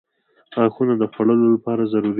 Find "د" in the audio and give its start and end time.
1.01-1.03